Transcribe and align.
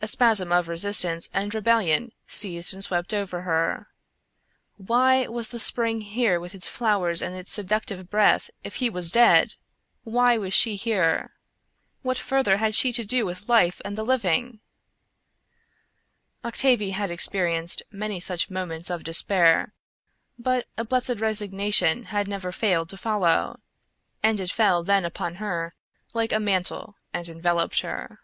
A 0.00 0.06
spasm 0.06 0.52
of 0.52 0.68
resistance 0.68 1.28
and 1.34 1.52
rebellion 1.52 2.12
seized 2.28 2.72
and 2.72 2.84
swept 2.84 3.12
over 3.12 3.42
her. 3.42 3.88
Why 4.76 5.26
was 5.26 5.48
the 5.48 5.58
spring 5.58 6.02
here 6.02 6.38
with 6.38 6.54
its 6.54 6.68
flowers 6.68 7.20
and 7.20 7.34
its 7.34 7.50
seductive 7.50 8.08
breath 8.08 8.48
if 8.62 8.76
he 8.76 8.88
was 8.88 9.10
dead! 9.10 9.56
Why 10.04 10.38
was 10.38 10.54
she 10.54 10.76
here! 10.76 11.32
What 12.02 12.16
further 12.16 12.58
had 12.58 12.76
she 12.76 12.92
to 12.92 13.04
do 13.04 13.26
with 13.26 13.48
life 13.48 13.80
and 13.84 13.98
the 13.98 14.04
living! 14.04 14.60
Octavie 16.44 16.92
had 16.92 17.10
experienced 17.10 17.82
many 17.90 18.20
such 18.20 18.48
moments 18.50 18.90
of 18.90 19.02
despair, 19.02 19.74
but 20.38 20.66
a 20.76 20.84
blessed 20.84 21.18
resignation 21.18 22.04
had 22.04 22.28
never 22.28 22.52
failed 22.52 22.88
to 22.90 22.96
follow, 22.96 23.58
and 24.22 24.38
it 24.38 24.52
fell 24.52 24.84
then 24.84 25.04
upon 25.04 25.34
her 25.34 25.74
like 26.14 26.32
a 26.32 26.40
mantle 26.40 26.94
and 27.12 27.28
enveloped 27.28 27.80
her. 27.80 28.20